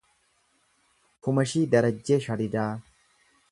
[1.27, 2.67] Kumashii Darajjee Sharidaa